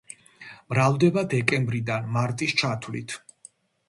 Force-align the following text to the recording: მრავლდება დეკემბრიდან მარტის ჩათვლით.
მრავლდება 0.73 1.23
დეკემბრიდან 1.33 2.07
მარტის 2.15 2.55
ჩათვლით. 2.63 3.15